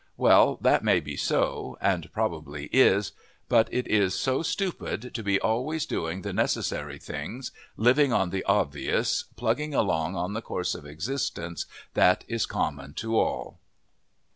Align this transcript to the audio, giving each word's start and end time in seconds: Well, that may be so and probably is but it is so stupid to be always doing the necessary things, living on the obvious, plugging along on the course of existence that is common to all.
Well, 0.17 0.57
that 0.61 0.83
may 0.83 0.99
be 0.99 1.15
so 1.15 1.77
and 1.79 2.11
probably 2.11 2.69
is 2.73 3.11
but 3.47 3.71
it 3.71 3.85
is 3.87 4.15
so 4.19 4.41
stupid 4.41 5.13
to 5.13 5.21
be 5.21 5.39
always 5.39 5.85
doing 5.85 6.23
the 6.23 6.33
necessary 6.33 6.97
things, 6.97 7.51
living 7.77 8.11
on 8.11 8.31
the 8.31 8.43
obvious, 8.45 9.25
plugging 9.35 9.75
along 9.75 10.15
on 10.15 10.33
the 10.33 10.41
course 10.41 10.73
of 10.73 10.87
existence 10.87 11.67
that 11.93 12.25
is 12.27 12.47
common 12.47 12.95
to 12.95 13.15
all. 13.15 13.59